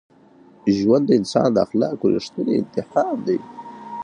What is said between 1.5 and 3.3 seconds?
د اخلاقو رښتینی امتحان